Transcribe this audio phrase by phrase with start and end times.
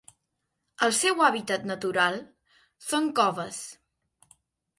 [0.87, 2.17] El seu hàbitat natural
[2.87, 3.61] són coves.